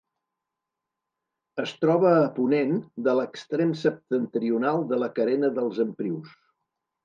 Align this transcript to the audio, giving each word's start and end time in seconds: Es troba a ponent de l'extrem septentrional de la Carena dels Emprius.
Es 1.63 1.73
troba 1.83 2.09
a 2.23 2.31
ponent 2.39 2.73
de 3.09 3.15
l'extrem 3.21 3.77
septentrional 3.85 4.85
de 4.95 5.03
la 5.07 5.15
Carena 5.21 5.57
dels 5.61 5.87
Emprius. 5.89 6.37